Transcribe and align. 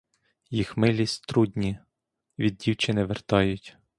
Їх 0.49 0.77
милість 0.77 1.25
трудні— 1.27 1.77
від 2.39 2.57
дівчини 2.57 3.03
вертають. 3.03 3.77